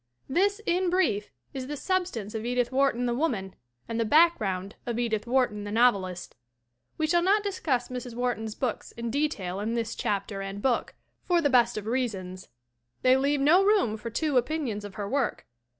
[0.27, 3.53] This, in brief, is the substance of Edith Wharton the woman
[3.87, 6.35] and the background of Edith Wharton the novelist.
[6.97, 8.15] We shall not discuss Mrs.
[8.15, 10.95] Wharton's books in de tail in this chapter and book
[11.27, 12.49] for the best of reasons
[13.03, 15.45] they leave no room for two opinions of her work.